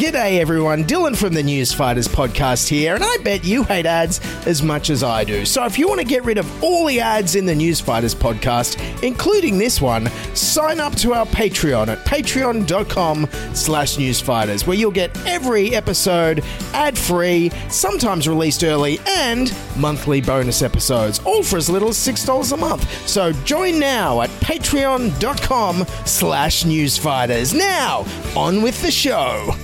[0.00, 4.18] G'day everyone, Dylan from the News Fighters podcast here, and I bet you hate ads
[4.46, 5.44] as much as I do.
[5.44, 8.14] So if you want to get rid of all the ads in the News Fighters
[8.14, 14.90] podcast, including this one, sign up to our Patreon at patreon.com slash newsfighters, where you'll
[14.90, 16.42] get every episode
[16.72, 22.56] ad-free, sometimes released early, and monthly bonus episodes, all for as little as $6 a
[22.56, 23.06] month.
[23.06, 27.54] So join now at patreon.com slash newsfighters.
[27.54, 29.54] Now, on with the show.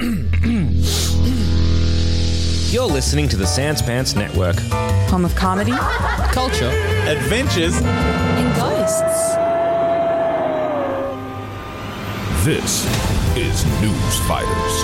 [2.70, 4.56] You're listening to the Sans Pants Network.
[5.10, 5.72] Home of comedy
[6.32, 6.70] Culture.
[7.06, 7.76] adventures.
[7.82, 9.34] and ghosts.
[12.46, 12.86] This
[13.36, 14.82] is News Fighters,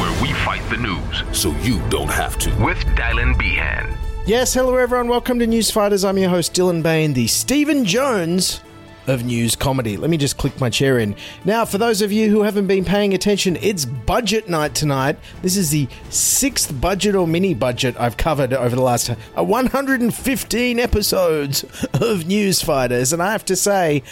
[0.00, 2.50] where we fight the news so you don't have to.
[2.56, 3.96] With Dylan Behan.
[4.26, 5.06] Yes, hello everyone.
[5.06, 6.04] Welcome to News Fighters.
[6.04, 8.60] I'm your host Dylan Behan, the Stephen Jones
[9.10, 9.96] of news comedy.
[9.96, 11.16] Let me just click my chair in.
[11.44, 15.18] Now, for those of you who haven't been paying attention, it's budget night tonight.
[15.42, 20.78] This is the sixth budget or mini budget I've covered over the last uh, 115
[20.78, 21.64] episodes
[21.94, 24.02] of News Fighters, and I have to say.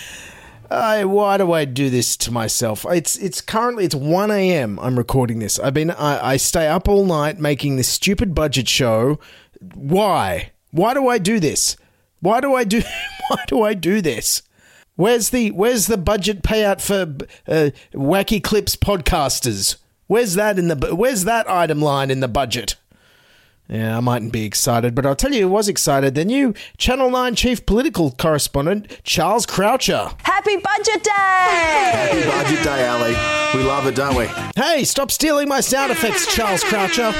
[0.69, 2.85] I, why do I do this to myself?
[2.91, 4.81] It's it's currently it's one a.m.
[4.81, 5.61] I'm recording this.
[5.61, 9.21] I've been I, I stay up all night making this stupid budget show.
[9.75, 10.51] Why?
[10.73, 11.77] Why do I do this?
[12.21, 12.83] Why do I do?
[13.29, 14.43] Why do I do this?
[14.97, 17.03] Where's the Where's the budget payout for
[17.47, 19.77] uh, wacky clips podcasters?
[20.07, 22.77] Where's that in the Where's that item line in the budget?
[23.69, 26.15] Yeah, I mightn't be excited, but I'll tell you who was excited.
[26.15, 30.13] The new Channel 9 chief political correspondent, Charles Croucher.
[30.23, 31.11] Happy Budget Day!
[31.11, 33.11] Happy Budget Day, Ali.
[33.59, 34.27] We love it, don't we?
[34.55, 37.13] Hey, stop stealing my sound effects, Charles Croucher.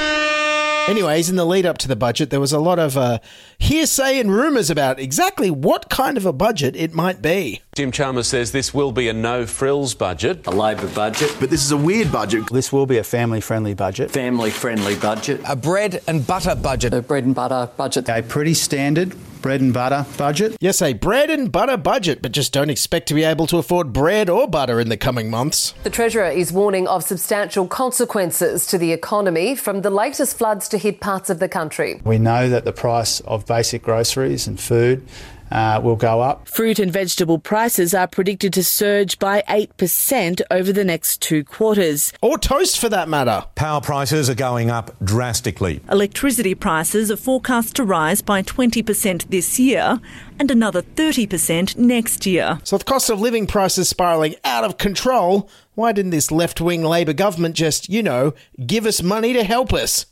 [0.87, 3.19] Anyways, in the lead up to the budget, there was a lot of uh,
[3.59, 7.61] hearsay and rumours about exactly what kind of a budget it might be.
[7.75, 10.47] Jim Chalmers says this will be a no frills budget.
[10.47, 12.45] a Labor budget, But this is a weird budget.
[12.53, 14.11] This will be a family friendly budget.
[14.11, 16.93] family friendly budget, A bread and butter budget.
[16.93, 18.07] a bread and butter budget.
[18.07, 20.57] A pretty standard bread and butter budget.
[20.59, 23.93] Yes, a bread and butter budget, but just don't expect to be able to afford
[23.93, 25.73] bread or butter in the coming months.
[25.83, 30.77] The Treasurer is warning of substantial consequences to the economy from the latest floods to
[30.77, 32.01] hit parts of the country.
[32.03, 35.07] We know that the price of basic groceries and food
[35.51, 36.47] uh, will go up.
[36.47, 42.13] Fruit and vegetable prices are predicted to surge by 8% over the next two quarters.
[42.21, 43.45] Or toast for that matter.
[43.55, 45.81] Power prices are going up drastically.
[45.89, 49.99] Electricity prices are forecast to rise by 20% this year
[50.39, 52.59] and another 30% next year.
[52.63, 56.83] So, with cost of living prices spiralling out of control, why didn't this left wing
[56.83, 58.33] Labour government just, you know,
[58.65, 60.05] give us money to help us?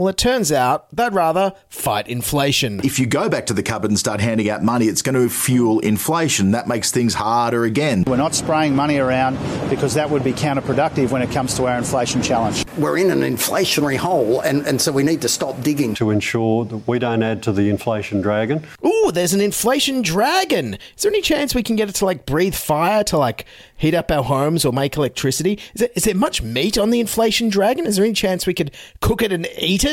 [0.00, 2.80] Well, it turns out they'd rather fight inflation.
[2.82, 5.28] If you go back to the cupboard and start handing out money, it's going to
[5.28, 6.52] fuel inflation.
[6.52, 8.04] That makes things harder again.
[8.06, 9.36] We're not spraying money around
[9.68, 12.64] because that would be counterproductive when it comes to our inflation challenge.
[12.78, 15.92] We're in an inflationary hole, and, and so we need to stop digging.
[15.96, 18.64] To ensure that we don't add to the inflation dragon.
[18.82, 20.78] Ooh, there's an inflation dragon.
[20.96, 23.44] Is there any chance we can get it to like breathe fire to like
[23.76, 25.58] heat up our homes or make electricity?
[25.74, 27.86] Is there, is there much meat on the inflation dragon?
[27.86, 28.70] Is there any chance we could
[29.00, 29.89] cook it and eat it?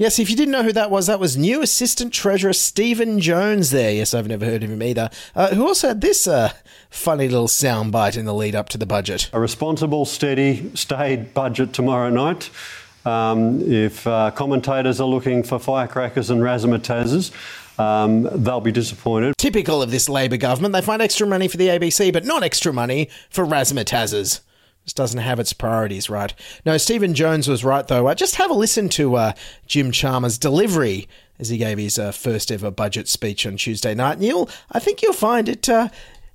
[0.00, 3.68] Yes, if you didn't know who that was, that was new Assistant Treasurer Stephen Jones
[3.68, 3.92] there.
[3.92, 5.10] Yes, I've never heard of him either.
[5.36, 6.54] Uh, who also had this uh,
[6.88, 9.28] funny little soundbite in the lead up to the budget.
[9.34, 12.48] A responsible, steady, staid budget tomorrow night.
[13.04, 17.30] Um, if uh, commentators are looking for firecrackers and razzmatazes,
[17.78, 19.34] um, they'll be disappointed.
[19.36, 22.72] Typical of this Labor government, they find extra money for the ABC, but not extra
[22.72, 24.40] money for razzmatazes.
[24.84, 26.34] Just doesn't have its priorities right.
[26.64, 28.08] No, Stephen Jones was right though.
[28.08, 29.32] Uh, just have a listen to uh,
[29.66, 34.14] Jim Chalmers' delivery as he gave his uh, first ever budget speech on Tuesday night.
[34.14, 35.88] And you'll, I think you'll find it, uh,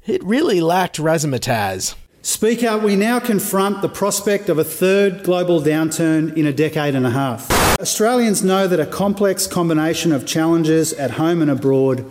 [0.05, 1.95] it really lacked razzmatazz.
[2.21, 7.05] Speaker, we now confront the prospect of a third global downturn in a decade and
[7.05, 7.51] a half.
[7.79, 12.03] Australians know that a complex combination of challenges at home and abroad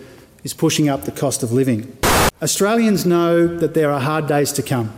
[0.44, 1.96] is pushing up the cost of living.
[2.40, 4.92] Australians know that there are hard days to come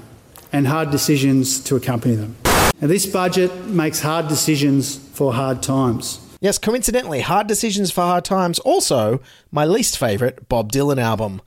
[0.53, 2.37] and hard decisions to accompany them.
[2.81, 6.21] And this budget makes hard decisions for hard times.
[6.41, 9.21] Yes, coincidentally, Hard Decisions for Hard Times, also
[9.51, 11.41] my least favourite Bob Dylan album.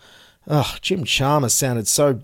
[0.48, 2.20] Ugh, Jim Chalmers sounded so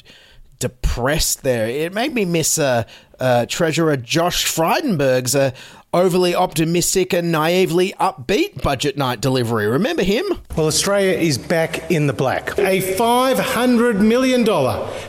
[0.60, 1.68] depressed there.
[1.68, 2.84] It made me miss uh,
[3.20, 5.52] uh, Treasurer Josh Frydenberg's uh,
[5.96, 9.66] overly optimistic and naively upbeat budget night delivery.
[9.66, 10.26] Remember him?
[10.58, 12.50] Well, Australia is back in the black.
[12.60, 14.46] A $500 million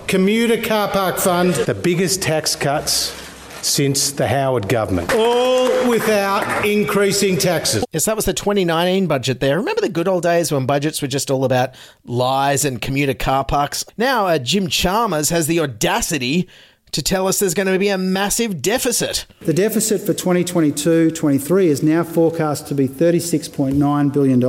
[0.07, 1.55] commuter car park fund.
[1.55, 3.27] The biggest tax cuts
[3.63, 5.13] since the Howard government.
[5.13, 7.85] All without increasing taxes.
[7.93, 9.59] Yes, that was the 2019 budget there.
[9.59, 11.75] Remember the good old days when budgets were just all about
[12.05, 13.85] lies and commuter car parks?
[13.97, 16.49] Now, uh, Jim Chalmers has the audacity
[16.93, 19.27] to tell us there's going to be a massive deficit.
[19.41, 24.41] The deficit for 2022 23 is now forecast to be $36.9 billion,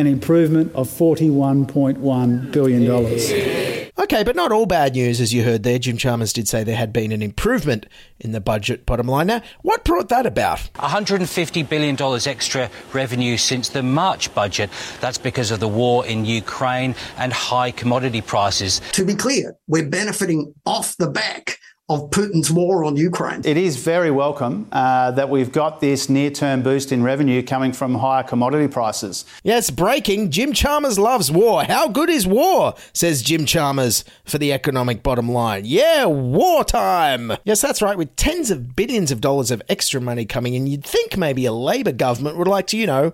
[0.00, 3.90] an improvement of $41.1 billion.
[3.98, 5.78] Okay, but not all bad news, as you heard there.
[5.78, 7.84] Jim Chalmers did say there had been an improvement
[8.18, 9.26] in the budget bottom line.
[9.26, 10.70] Now, what brought that about?
[10.76, 14.70] $150 billion extra revenue since the March budget.
[15.00, 18.80] That's because of the war in Ukraine and high commodity prices.
[18.92, 21.58] To be clear, we're benefiting off the back
[21.90, 23.42] of Putin's war on Ukraine.
[23.44, 27.72] It is very welcome uh, that we've got this near term boost in revenue coming
[27.72, 29.24] from higher commodity prices.
[29.42, 30.30] Yes, breaking.
[30.30, 31.64] Jim Chalmers loves war.
[31.64, 32.74] How good is war?
[32.92, 35.64] Says Jim Chalmers for the economic bottom line.
[35.64, 37.32] Yeah, wartime.
[37.44, 37.98] Yes, that's right.
[37.98, 41.52] With tens of billions of dollars of extra money coming in, you'd think maybe a
[41.52, 43.12] Labor government would like to, you know,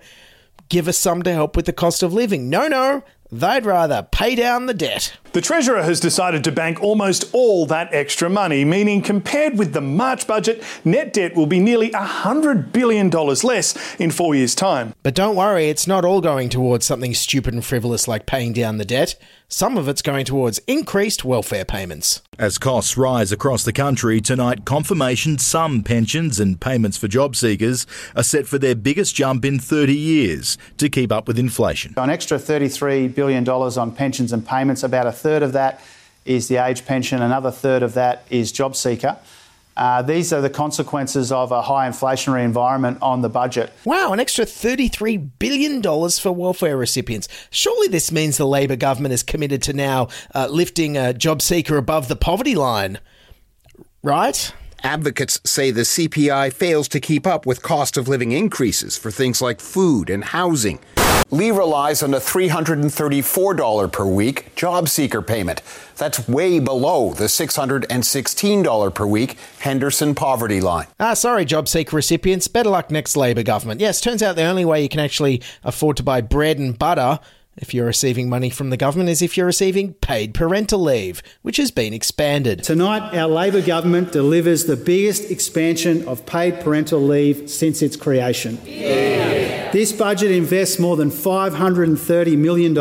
[0.69, 2.51] give us some to help with the cost of living.
[2.51, 3.03] No, no.
[3.31, 5.15] They'd rather pay down the debt.
[5.33, 9.81] The Treasurer has decided to bank almost all that extra money, meaning compared with the
[9.81, 14.95] March budget, net debt will be nearly $100 billion less in four years' time.
[15.03, 18.79] But don't worry, it's not all going towards something stupid and frivolous like paying down
[18.79, 19.17] the debt.
[19.49, 22.21] Some of it's going towards increased welfare payments.
[22.37, 27.87] As costs rise across the country tonight, confirmation some pensions and payments for job seekers
[28.17, 31.95] are set for their biggest jump in 30 years to keep up with inflation.
[31.97, 35.81] An extra $33 billion on pensions and payments, about a third of that
[36.25, 39.17] is the age pension, another third of that is job seeker.
[39.77, 43.73] Uh, these are the consequences of a high inflationary environment on the budget.
[43.85, 47.29] Wow, an extra $33 billion for welfare recipients.
[47.51, 51.77] Surely this means the Labor government is committed to now uh, lifting a job seeker
[51.77, 52.99] above the poverty line,
[54.03, 54.53] right?
[54.83, 59.43] Advocates say the CPI fails to keep up with cost of living increases for things
[59.43, 60.79] like food and housing.
[61.31, 65.61] Lee relies on a $334 per week job seeker payment.
[65.97, 70.87] That's way below the $616 per week Henderson poverty line.
[71.01, 72.47] Ah, sorry, job seeker recipients.
[72.47, 73.81] Better luck next Labor government.
[73.81, 77.19] Yes, turns out the only way you can actually afford to buy bread and butter
[77.57, 81.57] if you're receiving money from the government is if you're receiving paid parental leave, which
[81.57, 82.63] has been expanded.
[82.63, 88.59] Tonight, our Labor government delivers the biggest expansion of paid parental leave since its creation.
[88.65, 89.71] Yeah.
[89.73, 92.75] This budget invests more than $530 million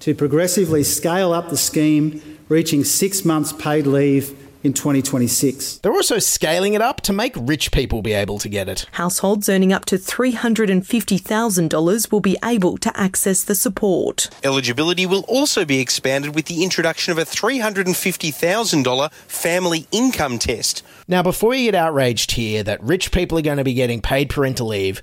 [0.00, 5.78] to progressively scale up the scheme, reaching six months paid leave in 2026.
[5.78, 8.86] They're also scaling it up to make rich people be able to get it.
[8.92, 14.30] Households earning up to $350,000 will be able to access the support.
[14.42, 20.82] Eligibility will also be expanded with the introduction of a $350,000 family income test.
[21.06, 24.30] Now, before you get outraged here that rich people are going to be getting paid
[24.30, 25.02] parental leave,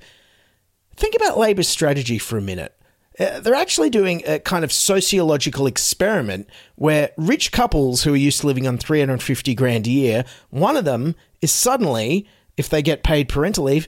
[0.96, 2.74] think about Labor's strategy for a minute.
[3.18, 8.40] Uh, they're actually doing a kind of sociological experiment where rich couples who are used
[8.40, 12.26] to living on 350 grand a year, one of them is suddenly,
[12.56, 13.86] if they get paid parental leave,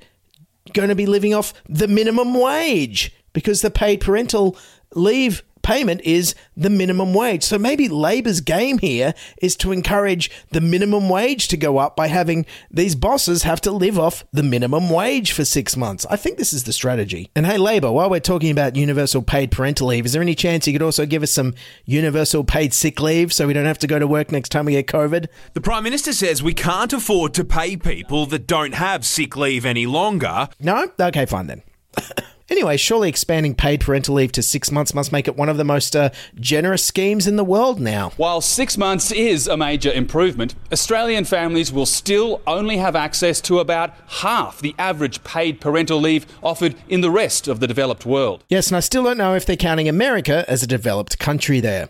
[0.73, 4.57] going to be living off the minimum wage because the paid parental
[4.95, 7.43] leave payment is the minimum wage.
[7.43, 12.07] So maybe Labor's game here is to encourage the minimum wage to go up by
[12.07, 16.07] having these bosses have to live off the minimum wage for six months.
[16.09, 17.31] I think this is the strategy.
[17.35, 20.67] And hey, Labor, while we're talking about universal paid parental leave, is there any chance
[20.67, 21.55] you could also give us some
[21.85, 24.73] universal paid sick leave so we don't have to go to work next time we
[24.73, 25.27] get COVID?
[25.55, 29.65] The Prime Minister says we can't afford to pay people that don't have sick leave
[29.65, 30.49] any longer.
[30.61, 30.93] No?
[31.01, 31.63] Okay, fine then.
[32.51, 35.65] Anyway, surely expanding paid parental leave to six months must make it one of the
[35.65, 38.11] most uh, generous schemes in the world now.
[38.17, 43.61] While six months is a major improvement, Australian families will still only have access to
[43.61, 48.45] about half the average paid parental leave offered in the rest of the developed world.
[48.51, 51.89] Yes, and I still don't know if they're counting America as a developed country there.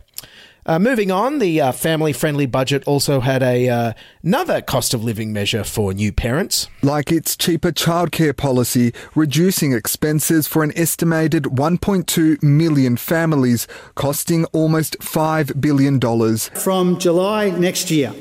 [0.67, 3.93] Uh, moving on, the uh, family friendly budget also had a uh,
[4.23, 6.69] another cost of living measure for new parents.
[6.83, 14.99] Like its cheaper childcare policy, reducing expenses for an estimated 1.2 million families, costing almost
[15.01, 16.01] $5 billion.
[16.39, 18.15] From July next year,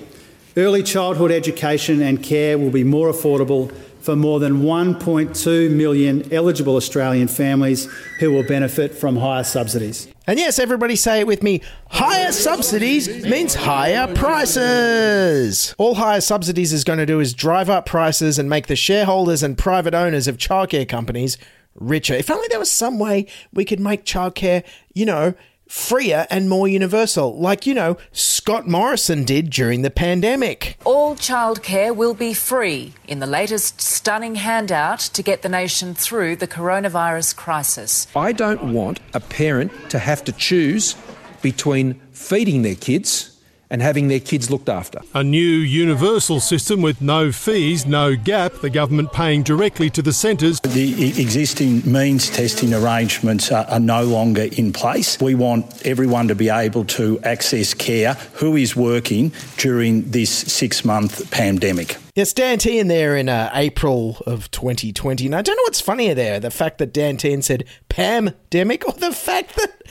[0.57, 3.73] early childhood education and care will be more affordable
[4.03, 10.09] for more than 1.2 million eligible Australian families who will benefit from higher subsidies.
[10.27, 15.73] And yes, everybody say it with me higher subsidies means higher prices.
[15.77, 19.41] All higher subsidies is going to do is drive up prices and make the shareholders
[19.41, 21.37] and private owners of childcare companies
[21.75, 22.13] richer.
[22.13, 25.33] If only there was some way we could make childcare, you know,
[25.73, 30.77] freer and more universal, like, you know, Scott Morrison did during the pandemic.
[30.83, 36.35] All childcare will be free in the latest stunning handout to get the nation through
[36.35, 38.05] the coronavirus crisis.
[38.15, 40.95] I don't want a parent to have to choose
[41.41, 43.32] between feeding their kids
[43.73, 45.01] and having their kids looked after.
[45.15, 50.13] A new universal system with no fees, no gap, the government paying directly to the
[50.13, 50.59] centres.
[50.59, 55.19] The existing means testing arrangements are, are, no longer in place.
[55.19, 60.85] We want everyone to be able to access care who is working during this six
[60.85, 61.97] month pandemic.
[62.13, 65.25] Yes, Dan Tehan there in uh, April of 2020.
[65.25, 68.93] And I don't know what's funnier there the fact that Dan Tehan said pandemic or
[68.93, 69.81] the fact that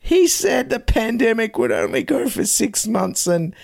[0.00, 3.54] he said the pandemic would only go for six months, and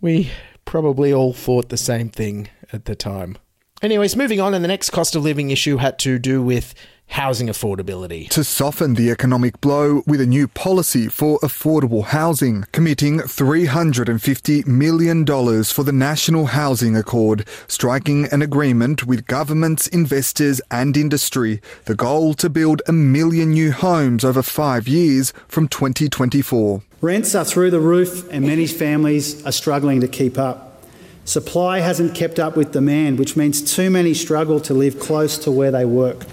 [0.00, 0.30] we
[0.64, 3.38] probably all thought the same thing at the time.
[3.80, 6.74] Anyways, moving on, and the next cost of living issue had to do with
[7.08, 8.28] housing affordability.
[8.30, 15.26] To soften the economic blow with a new policy for affordable housing, committing $350 million
[15.26, 21.60] for the National Housing Accord, striking an agreement with governments, investors, and industry.
[21.86, 26.82] The goal to build a million new homes over five years from 2024.
[27.00, 30.82] Rents are through the roof, and many families are struggling to keep up.
[31.24, 35.50] Supply hasn't kept up with demand, which means too many struggle to live close to
[35.50, 36.24] where they work.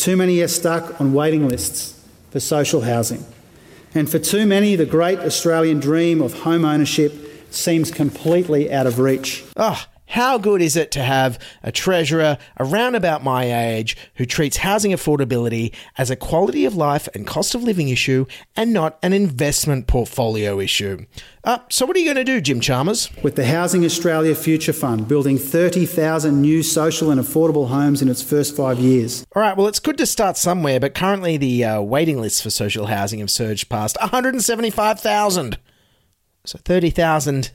[0.00, 3.22] Too many are stuck on waiting lists for social housing.
[3.94, 7.12] And for too many, the great Australian dream of home ownership
[7.50, 9.44] seems completely out of reach.
[9.58, 14.26] Ah, oh, how good is it to have a treasurer around about my age who
[14.26, 18.26] treats housing affordability as a quality of life and cost of living issue
[18.56, 21.06] and not an investment portfolio issue?
[21.44, 23.08] Uh, so, what are you going to do, Jim Chalmers?
[23.22, 28.20] With the Housing Australia Future Fund building 30,000 new social and affordable homes in its
[28.20, 29.24] first five years.
[29.34, 32.50] All right, well, it's good to start somewhere, but currently the uh, waiting lists for
[32.50, 35.56] social housing have surged past 175,000.
[36.44, 37.52] So, 30,000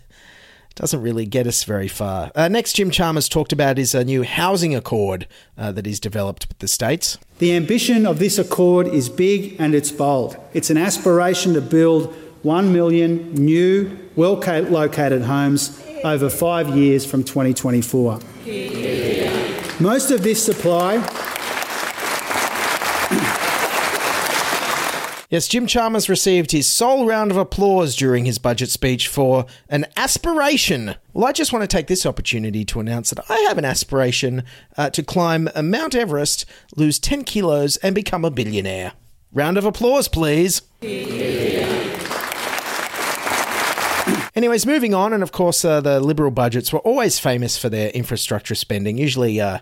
[0.75, 2.31] doesn't really get us very far.
[2.35, 5.27] Uh, next, Jim Chalmers talked about is a new housing accord
[5.57, 7.17] uh, that he's developed with the states.
[7.39, 10.37] The ambition of this accord is big and it's bold.
[10.53, 12.13] It's an aspiration to build
[12.43, 18.19] 1 million new, well located homes over five years from 2024.
[19.79, 20.97] Most of this supply
[25.35, 29.85] Yes, Jim Chalmers received his sole round of applause during his budget speech for an
[29.97, 30.95] aspiration.
[31.11, 34.45] Well, I just want to take this opportunity to announce that I have an aspiration
[34.77, 36.45] uh, to climb Mount Everest,
[36.77, 38.93] lose 10 kilos, and become a billionaire.
[39.33, 40.61] Round of applause, please.
[44.33, 47.89] Anyways, moving on, and of course, uh, the Liberal budgets were always famous for their
[47.89, 49.59] infrastructure spending, usually uh,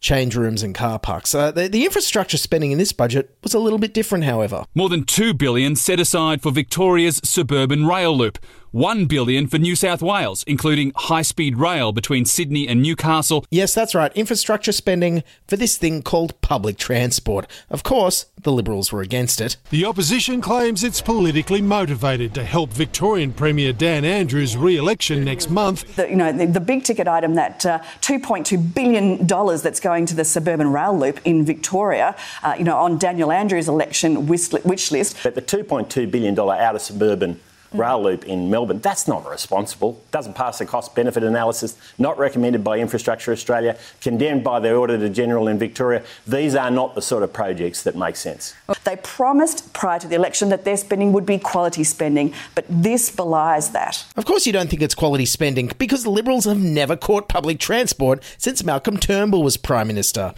[0.00, 1.34] change rooms and car parks.
[1.34, 4.64] Uh, the, the infrastructure spending in this budget was a little bit different, however.
[4.74, 8.38] More than 2 billion set aside for Victoria's suburban rail loop.
[8.72, 13.44] 1 billion for New South Wales, including high-speed rail between Sydney and Newcastle.
[13.50, 14.12] Yes, that's right.
[14.16, 17.48] Infrastructure spending for this thing called public transport.
[17.68, 19.56] Of course, the Liberals were against it.
[19.70, 25.96] The opposition claims it's politically motivated to help Victorian Premier Dan Andrews' re-election next month.
[25.96, 30.14] The, you know, the, the big ticket item, that uh, $2.2 billion that's going to
[30.14, 35.16] the suburban rail loop in Victoria, uh, you know, on Daniel Andrews' election wish list.
[35.22, 37.40] But the $2.2 billion outer suburban
[37.72, 38.80] rail loop in Melbourne.
[38.80, 40.02] That's not responsible.
[40.10, 41.76] Doesn't pass the cost benefit analysis.
[41.98, 43.78] Not recommended by Infrastructure Australia.
[44.00, 46.02] Condemned by the Auditor General in Victoria.
[46.26, 48.54] These are not the sort of projects that make sense.
[48.84, 53.10] They promised prior to the election that their spending would be quality spending, but this
[53.10, 54.04] belies that.
[54.16, 57.58] Of course, you don't think it's quality spending because the Liberals have never caught public
[57.58, 60.34] transport since Malcolm Turnbull was Prime Minister.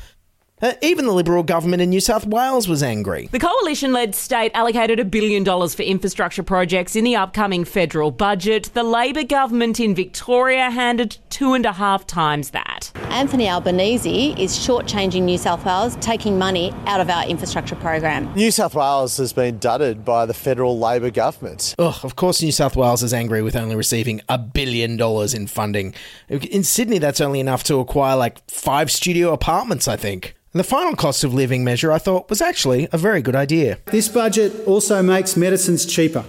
[0.62, 3.26] Uh, even the Liberal government in New South Wales was angry.
[3.33, 8.12] The coalition led state allocated a billion dollars for infrastructure projects in the upcoming federal
[8.12, 8.71] budget.
[8.73, 12.92] The Labor government in Victoria handed two and a half times that.
[13.11, 18.33] Anthony Albanese is shortchanging New South Wales, taking money out of our infrastructure program.
[18.35, 21.75] New South Wales has been dudded by the federal Labor government.
[21.81, 25.49] Ugh, of course, New South Wales is angry with only receiving a billion dollars in
[25.49, 25.92] funding.
[26.28, 30.37] In Sydney, that's only enough to acquire like five studio apartments, I think.
[30.52, 33.78] And the final cost of living measure I thought was actually a very good idea.
[33.87, 36.26] This budget also makes medicines cheaper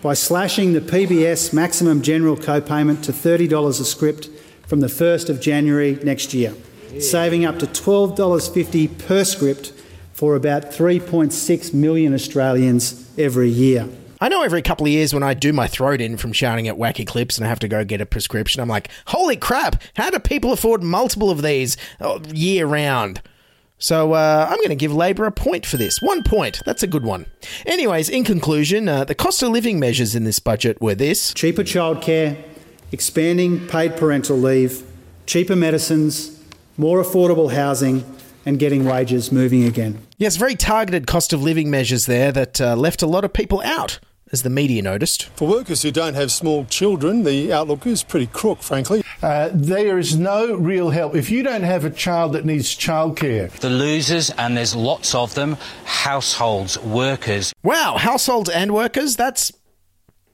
[0.00, 4.28] by slashing the PBS maximum general co-payment to $30 a script
[4.68, 6.54] from the 1st of January next year,
[7.00, 9.72] saving up to $12.50 per script
[10.12, 13.88] for about 3.6 million Australians every year.
[14.20, 16.76] I know every couple of years when I do my throat in from shouting at
[16.76, 20.10] wacky clips and I have to go get a prescription, I'm like, holy crap, how
[20.10, 23.20] do people afford multiple of these uh, year round?
[23.78, 26.00] So uh, I'm going to give Labor a point for this.
[26.00, 26.62] One point.
[26.64, 27.26] That's a good one.
[27.66, 31.62] Anyways, in conclusion, uh, the cost of living measures in this budget were this cheaper
[31.62, 32.42] childcare,
[32.92, 34.82] expanding paid parental leave,
[35.26, 36.40] cheaper medicines,
[36.76, 38.04] more affordable housing,
[38.46, 39.98] and getting wages moving again.
[40.18, 43.60] Yes, very targeted cost of living measures there that uh, left a lot of people
[43.62, 43.98] out
[44.32, 45.24] as the media noticed.
[45.36, 49.03] For workers who don't have small children, the outlook is pretty crook, frankly.
[49.24, 51.14] Uh, there is no real help.
[51.14, 55.34] If you don't have a child that needs childcare, The losers, and there's lots of
[55.34, 57.54] them, households, workers.
[57.62, 59.16] Wow, households and workers?
[59.16, 59.50] That's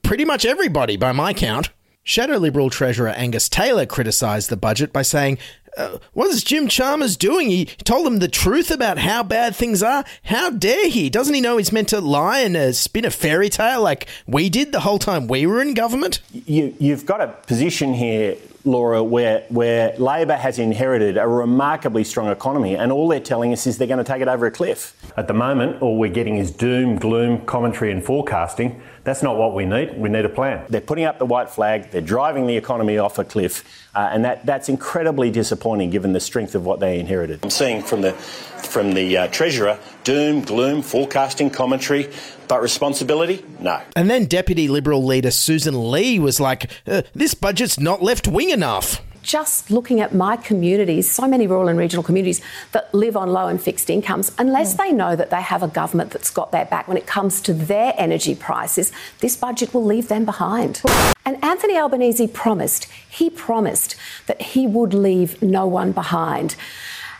[0.02, 1.70] pretty much everybody by my count.
[2.02, 5.38] Shadow Liberal Treasurer Angus Taylor criticised the budget by saying,
[5.76, 7.48] uh, What is Jim Chalmers doing?
[7.48, 10.04] He told them the truth about how bad things are.
[10.24, 11.08] How dare he?
[11.10, 14.50] Doesn't he know he's meant to lie and uh, spin a fairy tale like we
[14.50, 16.20] did the whole time we were in government?
[16.32, 22.28] You, you've got a position here, Laura, where, where Labor has inherited a remarkably strong
[22.28, 24.94] economy, and all they're telling us is they're going to take it over a cliff.
[25.16, 28.82] At the moment, all we're getting is doom, gloom, commentary, and forecasting.
[29.04, 29.96] That's not what we need.
[29.96, 30.66] We need a plan.
[30.68, 33.64] They're putting up the white flag, they're driving the economy off a cliff,
[33.94, 37.40] uh, and that, that's incredibly disappointing given the strength of what they inherited.
[37.42, 42.10] I'm seeing from the, from the uh, Treasurer doom, gloom, forecasting, commentary,
[42.50, 43.42] but responsibility?
[43.60, 43.80] No.
[43.96, 48.50] And then Deputy Liberal leader Susan Lee was like, uh, This budget's not left wing
[48.50, 49.00] enough.
[49.22, 52.40] just looking at my communities, so many rural and regional communities
[52.72, 56.10] that live on low and fixed incomes, unless they know that they have a government
[56.10, 60.08] that's got their back when it comes to their energy prices, this budget will leave
[60.08, 60.82] them behind.
[61.26, 63.94] And Anthony Albanese promised, he promised
[64.26, 66.56] that he would leave no one behind.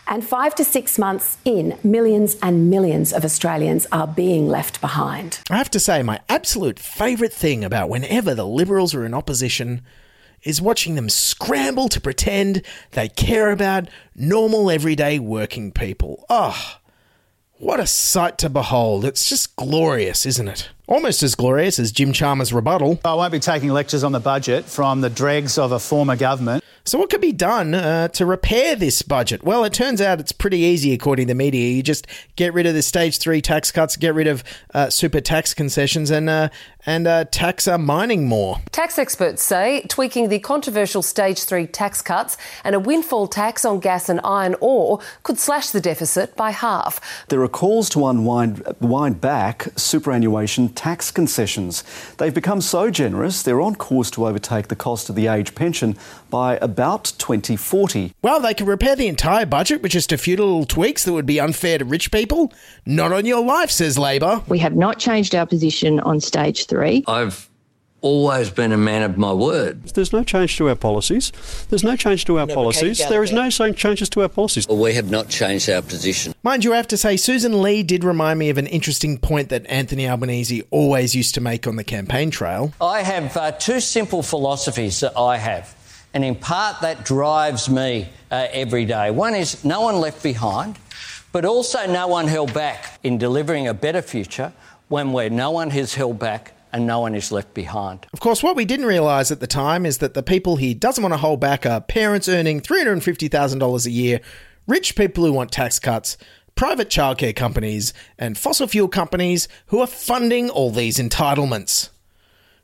[0.07, 5.39] And five to six months in, millions and millions of Australians are being left behind.
[5.49, 9.81] I have to say, my absolute favourite thing about whenever the Liberals are in opposition
[10.43, 16.25] is watching them scramble to pretend they care about normal, everyday working people.
[16.29, 16.77] Oh,
[17.57, 19.05] what a sight to behold.
[19.05, 20.69] It's just glorious, isn't it?
[20.91, 22.99] Almost as glorious as Jim Chalmers' rebuttal.
[23.05, 26.65] I won't be taking lectures on the budget from the dregs of a former government.
[26.83, 29.43] So, what could be done uh, to repair this budget?
[29.43, 31.71] Well, it turns out it's pretty easy, according to the media.
[31.71, 35.21] You just get rid of the stage three tax cuts, get rid of uh, super
[35.21, 36.49] tax concessions, and uh,
[36.85, 38.59] and uh, tax uh, mining more.
[38.71, 43.79] Tax experts say tweaking the controversial stage three tax cuts and a windfall tax on
[43.79, 46.99] gas and iron ore could slash the deficit by half.
[47.29, 51.83] There are calls to unwind wind back superannuation tax concessions.
[52.17, 55.95] They've become so generous, they're on course to overtake the cost of the age pension
[56.31, 58.15] by about 2040.
[58.23, 61.27] Well, they could repair the entire budget with just a few little tweaks that would
[61.27, 62.51] be unfair to rich people.
[62.83, 64.41] Not on your life, says Labor.
[64.47, 67.03] We have not changed our position on stage three.
[67.05, 67.50] I've
[68.01, 69.83] always been a man of my word.
[69.83, 71.31] There's no change to our policies.
[71.69, 72.97] There's no change to our No, policies.
[73.07, 74.67] There is no Gallagher- changes to our policies.
[74.67, 76.33] Well, we have not changed our position.
[76.43, 79.49] Mind you, I have to say, Susan Lee did remind me of an interesting point
[79.49, 82.73] that Anthony Albanese always used to make on the campaign trail.
[82.81, 85.75] I have uh, two simple philosophies that I have,
[86.13, 89.11] and in part that drives me uh, every day.
[89.11, 90.77] One is no one left behind,
[91.31, 94.51] but also no one held back in delivering a better future
[94.89, 98.05] when where no one is held back and no one is left behind.
[98.13, 101.01] Of course, what we didn't realise at the time is that the people he doesn't
[101.01, 104.21] want to hold back are parents earning $350,000 a year,
[104.67, 106.17] rich people who want tax cuts,
[106.55, 111.89] private childcare companies, and fossil fuel companies who are funding all these entitlements.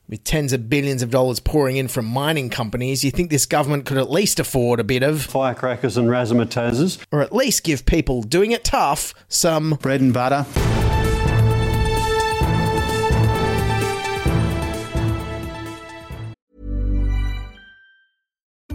[0.09, 3.85] With tens of billions of dollars pouring in from mining companies, you think this government
[3.85, 8.23] could at least afford a bit of firecrackers and razzmatazes, or at least give people
[8.23, 10.45] doing it tough some bread and butter.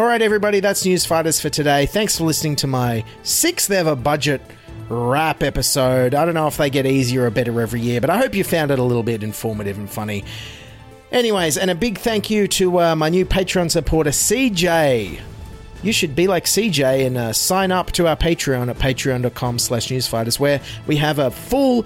[0.00, 1.84] All right, everybody, that's News Fighters for today.
[1.84, 4.40] Thanks for listening to my sixth ever budget
[4.88, 6.14] wrap episode.
[6.14, 8.42] I don't know if they get easier or better every year, but I hope you
[8.42, 10.24] found it a little bit informative and funny.
[11.12, 15.20] Anyways, and a big thank you to uh, my new Patreon supporter, CJ.
[15.82, 19.88] You should be like CJ and uh, sign up to our Patreon at patreon.com slash
[19.88, 21.84] newsfighters, where we have a full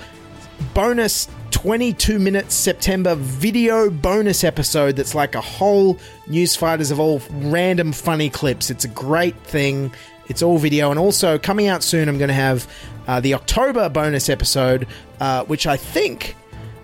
[0.75, 7.23] bonus 22 minute September video bonus episode that's like a whole news fighters of all
[7.31, 8.71] random funny clips.
[8.71, 9.93] It's a great thing.
[10.29, 10.90] It's all video.
[10.90, 12.69] And also, coming out soon, I'm going to have
[13.07, 14.87] uh, the October bonus episode,
[15.21, 16.35] uh, which I think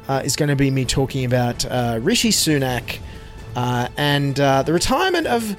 [0.08, 2.98] uh, is going to be me talking about uh, Rishi Sunak
[3.56, 5.56] uh, and uh, the retirement of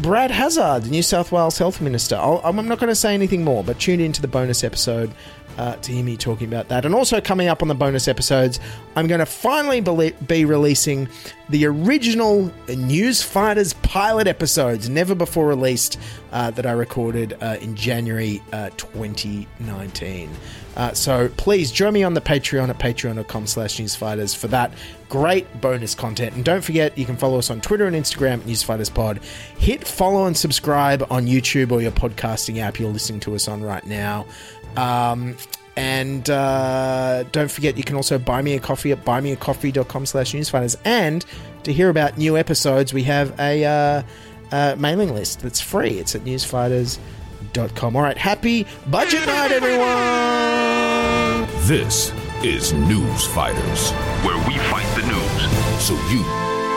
[0.00, 2.16] Brad Hazzard, the New South Wales Health Minister.
[2.16, 5.12] I'll, I'm not going to say anything more, but tune into the bonus episode
[5.58, 6.84] uh, to hear me talking about that.
[6.86, 8.60] And also coming up on the bonus episodes,
[8.96, 11.08] I'm going to finally be, releasing
[11.50, 15.98] the original News Fighters pilot episodes, never before released,
[16.32, 20.30] uh, that I recorded uh, in January uh, 2019.
[20.76, 24.72] Uh, so please join me on the Patreon at patreon.com slash newsfighters for that
[25.08, 26.36] great bonus content.
[26.36, 29.20] And don't forget, you can follow us on Twitter and Instagram at newsfighterspod.
[29.58, 33.60] Hit follow and subscribe on YouTube or your podcasting app you're listening to us on
[33.62, 34.26] right now.
[34.76, 35.36] Um,
[35.76, 40.76] and uh, don't forget, you can also buy me a coffee at buymeacoffee.com slash newsfighters.
[40.84, 41.24] And
[41.62, 44.02] to hear about new episodes, we have a uh,
[44.50, 45.98] uh, mailing list that's free.
[46.00, 47.94] It's at newsfighters.com.
[47.96, 51.48] All right, happy budget night, everyone!
[51.68, 53.90] This is News Fighters,
[54.24, 56.22] where we fight the news so you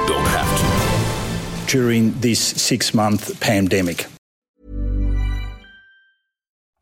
[0.07, 1.71] don't have to.
[1.71, 4.10] during this six month pandemic.